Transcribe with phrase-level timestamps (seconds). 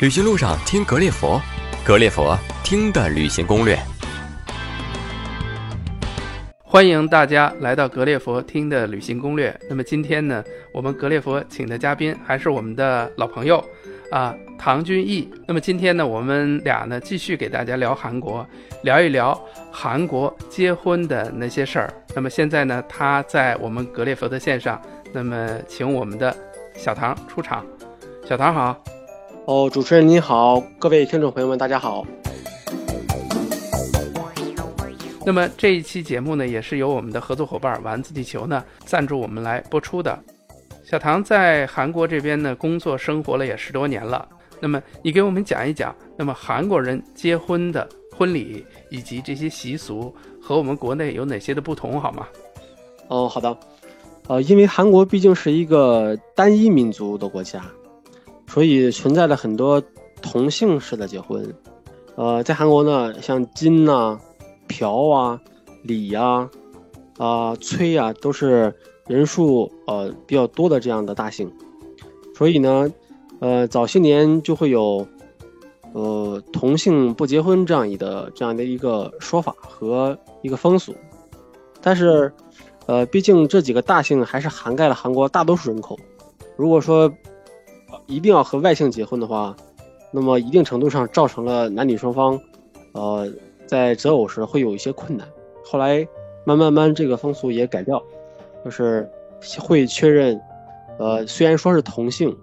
[0.00, 1.38] 旅行路上听格列佛，
[1.84, 3.78] 格列佛听的旅行攻略。
[6.64, 9.54] 欢迎大家来到格列佛听的旅行攻略。
[9.68, 10.42] 那么今天呢，
[10.72, 13.62] 我们格列佛请的嘉宾还是我们的老朋友
[14.10, 15.30] 啊，唐君毅。
[15.46, 18.46] 那么今天呢，我们俩呢继续给大家聊韩国，
[18.82, 19.38] 聊一聊
[19.70, 21.92] 韩国结婚的那些事儿。
[22.16, 24.80] 那么现在呢，他在我们格列佛的线上，
[25.12, 26.34] 那么请我们的
[26.74, 27.62] 小唐出场。
[28.26, 28.82] 小唐好。
[29.50, 32.06] 哦，主持人你好，各位听众朋友们，大家好。
[35.26, 40.16] 那么这一期节目呢，也是由我们的合作伙伴丸子地球呢赞助我们来播出的。
[40.84, 44.28] 小唐在韩国这边呢工作生活了也十多年了，
[44.60, 52.24] 那么你给我们讲一讲，那么韩国人结婚的婚礼以及这些习俗和我们国内有哪些的不同好吗？
[53.08, 53.58] 哦，好的。
[54.28, 57.60] 呃，因为韩国毕竟是一个单一民族的国家，
[58.52, 59.80] 所以存在了很多
[60.20, 61.54] 同姓式的结婚。
[62.16, 64.18] 呃，在韩国呢，像金呐。
[64.72, 65.40] 朴啊，
[65.82, 66.48] 李呀，
[67.18, 68.72] 啊，崔呀，都是
[69.08, 71.50] 人数呃比较多的这样的大姓，
[72.36, 72.88] 所以呢，
[73.40, 75.04] 呃，早些年就会有，
[75.92, 80.94] 呃，同姓不结婚这样一的这样的一个说法和一个风俗，
[81.82, 82.32] 但是，
[82.86, 85.98] 呃，毕竟这几个大姓还是涵盖了韩国大多数人口，
[86.56, 87.12] 如果说
[88.10, 89.56] 一定要和外姓结婚的话，
[90.10, 92.38] 那么一定程度上造成了男女双方，
[92.92, 93.26] 呃。
[93.66, 95.24] 在择偶时会有一些困难，
[95.64, 96.04] 后来
[96.44, 98.02] 慢慢慢这个风俗也改掉，
[98.64, 99.08] 就是
[99.60, 100.40] 会确认，
[100.98, 102.36] 呃，虽然说是同姓，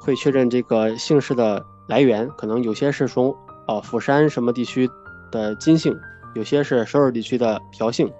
[0.00, 3.32] 会确认这个姓氏的来源，可能有些是从
[3.68, 4.90] 哦釜山什么地区
[5.30, 5.96] 的金姓，
[6.34, 8.12] 有些是首尔地区的朴姓，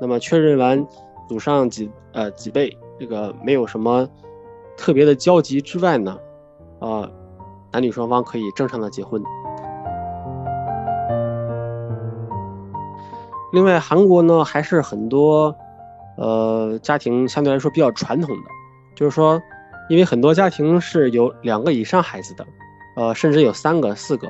[0.00, 0.82] 那么确认完
[1.28, 4.08] 祖上几呃几辈，这个没有什么
[4.74, 6.16] 特别的交集之外呢，
[6.80, 7.08] 啊，
[7.72, 9.22] 男女双方可以正常的结婚。
[13.52, 15.54] 另外，韩国呢还是很多，
[16.16, 18.42] 呃，家庭相对来说比较传统的，
[18.94, 19.40] 就是说，
[19.88, 22.46] 因为很多家庭是有两个以上孩子的，
[22.96, 24.28] 呃，甚至有三个、四个。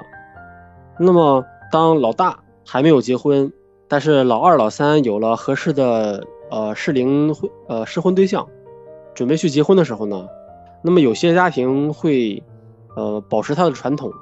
[0.99, 3.53] 那么，当老大还没有结婚，
[3.89, 8.47] 但是老二、老三有了合适的呃适龄婚呃适婚对象，
[9.15, 10.27] 准备去结婚的时候呢，
[10.83, 12.43] 那么有些家庭会，
[12.97, 14.13] 呃，保持他的传统，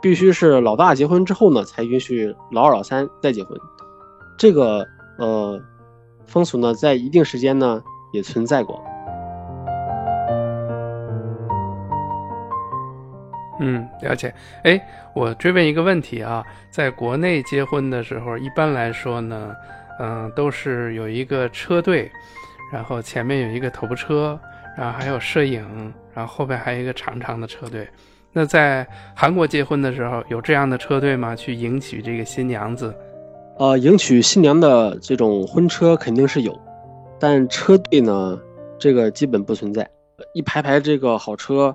[0.00, 3.58] 必须是老大结婚之后呢，才允许老二、老三再结婚。
[4.38, 4.86] 这个
[5.18, 5.60] 呃
[6.26, 8.80] 风俗呢，在一定时间呢也存在过。
[13.58, 14.32] 嗯，了解。
[14.64, 14.78] 哎，
[15.14, 19.50] 我追问一个问题啊，在国内结婚的时候，一般来说呢，
[19.98, 22.12] 嗯，都是有一个车队，
[22.70, 24.38] 然后前面有一个头车，
[24.76, 27.88] 然后还有摄影，然后后边还有一个长长的车队。
[28.32, 31.34] 那在韩国结婚的时候，有这样的车队吗？
[31.34, 32.94] 去迎娶这个新娘子？
[33.58, 36.54] 呃，迎娶新娘的这种婚车肯定是有，
[37.18, 38.38] 但车队呢，
[38.78, 39.88] 这个基本不存在。
[40.34, 41.74] 一排排这个好车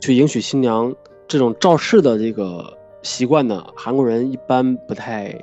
[0.00, 0.94] 去迎娶新娘，
[1.28, 2.72] 这种造势的这个
[3.02, 5.38] 习惯呢，韩国人一般不太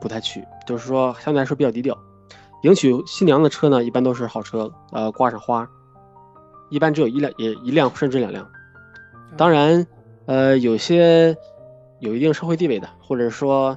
[0.00, 1.98] 不太去，就是说相对来说比较低调。
[2.62, 5.68] 迎娶新娘的车呢，一般都是好车，呃，挂上花，
[6.70, 8.48] 一般只有一辆，也一辆甚至两辆。
[9.36, 9.86] 当然，
[10.24, 11.36] 呃，有些
[11.98, 13.76] 有一定社会地位的，或者说。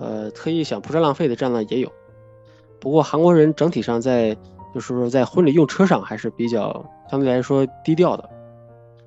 [0.00, 1.90] 呃，特意想铺张浪费的这样的也有，
[2.78, 4.32] 不过韩国人整体上在
[4.72, 8.30] 就是说在婚礼用车上还是比较相对来说低调的。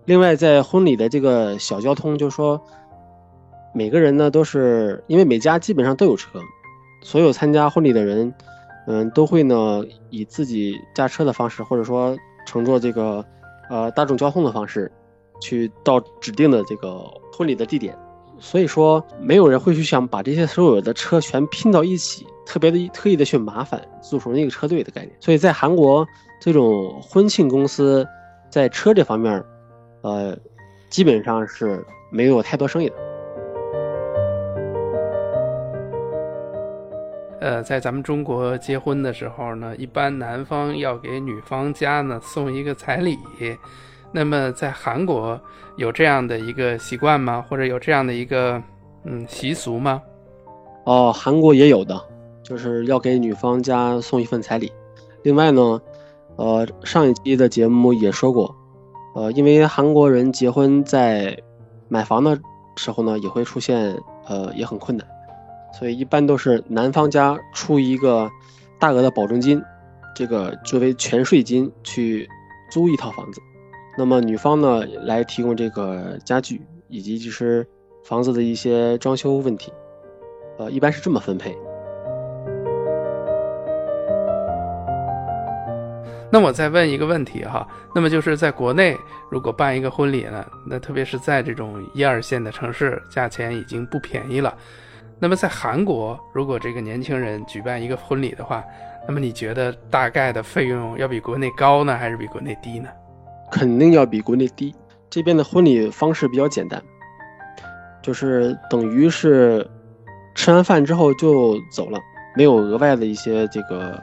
[0.04, 2.62] 另外，在婚礼的这个小交通，就是说
[3.74, 6.42] 每个人呢都是因为每家基本上都有车，
[7.02, 8.34] 所有参加婚礼的人，
[8.86, 13.26] 嗯，都会呢以自己驾车的方式，或者说乘坐这个
[13.70, 14.92] 呃大众交通的方式，
[15.40, 17.04] 去到指定的这个
[17.34, 17.98] 婚礼的地点。
[18.40, 25.16] 所以说，没有人会去想把这些所有的车全拼到一起，特别的特意的去麻烦组成一个车队的概念。
[25.20, 26.04] 所以在韩国，
[26.40, 28.04] 这种婚庆公司
[28.50, 29.44] 在车这方面，
[30.02, 30.36] 呃，
[30.90, 32.96] 基本上是没有太多生意的。
[37.42, 43.18] 呃，在咱们中国结婚的时候呢，一般男方要给女方家呢送一个彩礼。
[44.14, 45.40] 那么在韩国
[45.76, 47.44] 有这样的一个习惯吗？
[47.50, 48.62] 或者有这样的一个
[49.06, 50.02] 嗯习俗吗？
[50.86, 52.00] 哦，韩国也有的，
[52.44, 54.72] 就是要给女方家送一份彩礼。
[55.24, 55.82] 另外呢，
[56.36, 58.56] 呃，上一期的节目也说过，
[59.16, 61.36] 呃，因为韩国人结婚在
[61.88, 62.40] 买房的
[62.76, 63.98] 时候呢，也会出现
[64.28, 65.08] 呃也很困难，
[65.78, 68.30] 所以一般都是男方家出一个
[68.80, 69.62] 大额的保证金，
[70.16, 72.28] 这个作为全税金去
[72.72, 73.42] 租一套房子。
[73.98, 77.68] 那么女方呢，来提供这个家具，以及就是
[78.04, 79.72] 房子的一些装修问题，
[80.58, 81.56] 呃，一般是这么分配。
[86.34, 88.98] 那我再问一个问题哈，那么就是在国内
[89.30, 94.56] 如果办一个婚礼呢，那特别是在这种一二线的城市，价钱已经不便宜了。
[95.22, 98.66] 那么在韩国，如果这个年轻人举办一个婚礼的话，
[99.08, 102.90] 那么你觉得大概的费用要比国内高呢，还是比国内低呢？
[103.52, 104.74] 肯定要比国内低。
[105.12, 106.82] 这边的婚礼方式比较简单，
[108.02, 109.70] 就是等于是
[110.34, 112.00] 吃完饭之后就走了，
[112.36, 114.02] 没有额外的一些这个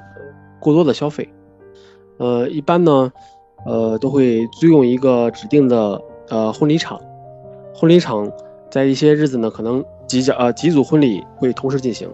[0.61, 1.29] 过多的消费。
[2.19, 3.13] 呃，一般呢，
[3.67, 7.01] 呃，都会租用一个指定的呃婚礼场。
[7.75, 8.31] 婚礼场
[8.71, 12.11] 在一些日子呢，可能几家呃几组婚礼会同时进行，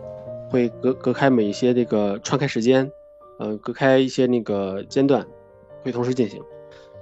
[0.50, 2.90] 会隔隔开每一些这个串开时间，
[3.38, 5.24] 呃，隔开一些那个间断，
[5.82, 6.42] 会同时进行。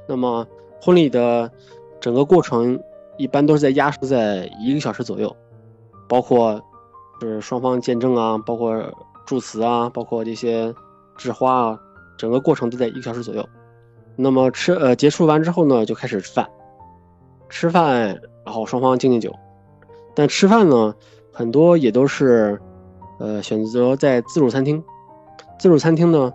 [0.07, 0.47] 那么
[0.81, 1.51] 婚礼的
[1.99, 2.79] 整个过程
[3.17, 5.35] 一般都是在压缩在一个小时左右，
[6.09, 6.61] 包括
[7.21, 8.77] 就是双方见证啊，包括
[9.25, 10.73] 祝词啊，包括这些
[11.17, 11.79] 纸花啊。
[12.19, 13.49] 整个过程都在一个小时左右，
[14.15, 16.49] 那么吃呃结束完之后呢，就开始吃饭，
[17.49, 19.35] 吃饭，然后双方敬敬酒。
[20.15, 20.95] 但吃饭呢，
[21.33, 22.61] 很多也都是，
[23.19, 24.83] 呃选择在自助餐厅。
[25.59, 26.33] 自助餐厅呢，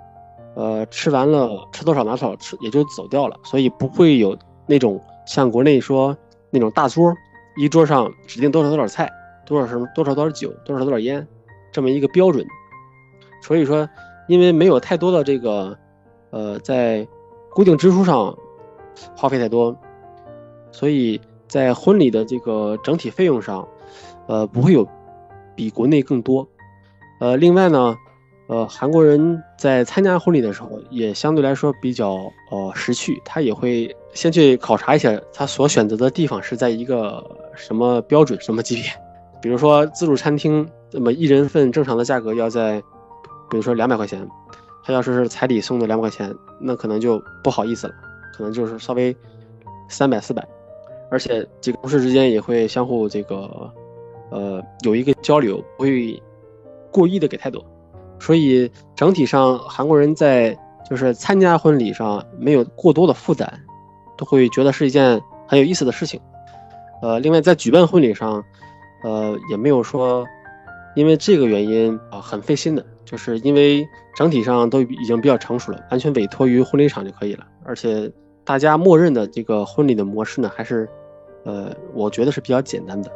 [0.55, 6.15] 呃吃完了吃多少拿多少吃也就走掉了，所以不会有那种像国内说
[6.49, 7.13] 那种大桌，
[7.57, 9.11] 一桌上指定多少多少菜，
[9.45, 11.27] 多少什么多少多少酒，多少多少烟，
[11.71, 12.45] 这么一个标准。
[13.41, 13.87] 所以说。
[14.27, 15.77] 因为没有太多的这个，
[16.31, 17.07] 呃，在
[17.51, 18.37] 固定支出上
[19.15, 19.73] 花费太多，
[20.69, 23.67] 所以在婚礼的这个整体费用上，
[24.27, 24.87] 呃，不会有
[25.55, 26.47] 比国内更多。
[27.19, 27.95] 呃，另外呢，
[28.47, 37.23] 呃，韩国人在参加婚礼的时候也相对来说比较呃识趣，他也会先去考察一下他所选择的地方是在一个
[37.55, 38.83] 什么标准、什么级别。
[39.41, 42.83] 比如说自助餐厅，那么一人份正常的价格要在。
[43.49, 44.27] 比如说两百块钱，
[44.83, 47.93] 他要是是彩礼送的两百块钱，那可能就不好意思了，
[48.35, 49.15] 可能就是稍微
[49.87, 50.45] 三百四百，
[51.09, 53.71] 而且几个同事之间也会相互这个
[54.29, 56.21] 呃有一个交流，不会
[56.91, 57.63] 过意的给太多，
[58.19, 60.57] 所以整体上韩国人在
[60.89, 63.47] 就是参加婚礼上没有过多的负担，
[64.17, 66.19] 都会觉得是一件很有意思的事情。
[67.01, 68.43] 呃，另外在举办婚礼上，
[69.03, 70.25] 呃也没有说
[70.95, 72.85] 因为这个原因啊很费心的。
[73.07, 73.87] 就是因为
[74.17, 77.47] 整体上都已经比较成熟了，完全委托于婚礼场就可以了。
[77.63, 78.11] 而且
[78.47, 80.87] 大家默认的这个婚礼的模式呢，还是，
[81.43, 83.11] 呃，我觉得是比较简单的。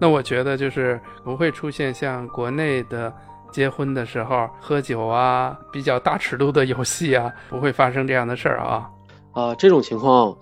[0.00, 3.12] 那我觉得就是不会出现像国内的
[3.52, 8.90] 结婚的时候喝酒啊，比较大尺度的游戏啊，不会发生这样的事儿啊。
[9.30, 10.36] 啊，这种情况，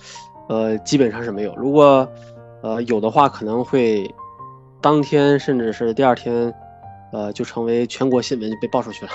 [0.48, 1.54] 呃，基本上是没有。
[1.56, 2.08] 如果，
[2.62, 4.10] 呃，有的话，可能会。
[4.80, 6.52] 当天甚至是第二天，
[7.12, 9.10] 呃，就成为全国新闻，就被爆出去了。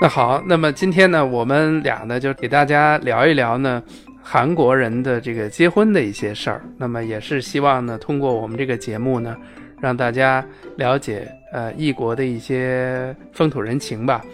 [0.00, 3.82] 那好，那么今天呢，我们俩呢就给大家聊一聊呢
[4.22, 6.62] 韩国人的这个结婚的一些事儿。
[6.76, 9.36] 那么也是希望呢，通过我们这个节目呢，
[9.80, 10.44] 让大家
[10.76, 14.24] 了解呃异国的一些风土人情吧。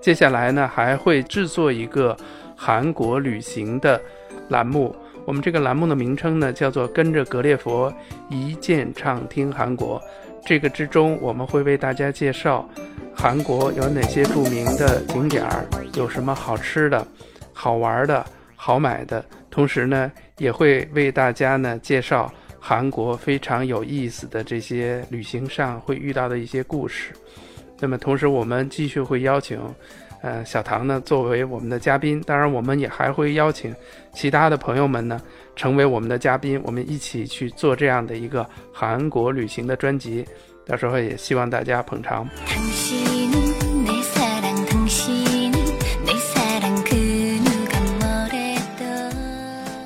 [0.00, 2.16] 接下来呢，还会制作一个
[2.56, 4.00] 韩国旅行的
[4.48, 4.94] 栏目。
[5.24, 7.92] 我们这个栏目的名称呢，叫做“跟着格列佛
[8.28, 10.02] 一键畅听韩国”。
[10.44, 12.68] 这个之中，我们会为大家介绍
[13.20, 17.04] 韩国有哪些著名的景点儿，有什么好吃的、
[17.52, 19.24] 好玩的、好买的。
[19.50, 27.12] 同时呢，也会为大家呢介绍韩国非常有意思的这些旅行上会遇到的一些故事。
[27.80, 29.60] 那么，同时我们继续会邀请。
[30.20, 33.74] 呃，小唐呢，作为我们的嘉宾，当然我们也还会邀请
[34.12, 35.20] 其他的朋友们呢，
[35.54, 40.24] 成为我们的嘉宾，我们一起去做这样的一个韩国旅行的专辑。
[40.66, 42.28] 到时候也希望大家捧场。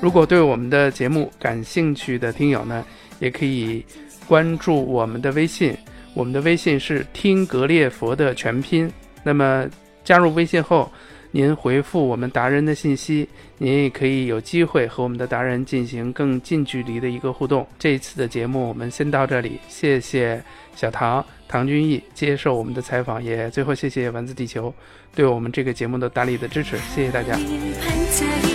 [0.03, 2.83] 如果对我们的节目感兴趣的听友呢，
[3.19, 3.85] 也可以
[4.27, 5.73] 关注我们的微信，
[6.13, 8.91] 我们的微信是听格列佛的全拼。
[9.23, 9.65] 那么。
[10.03, 10.91] 加入微信后，
[11.31, 13.25] 您回复我们达人的信息，
[13.57, 17.65] 您也可以有机会和我们的达人进行更近距离的一个互动。
[17.79, 20.43] 这一次的节目我们先到这里，谢谢
[20.75, 24.75] 小唐唐君毅接受我们的采访，也最后谢谢丸子地球
[25.15, 27.39] 对我们这个节目的大力的支持，谢谢大家。